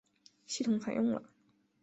[0.47, 1.21] 系统采用了。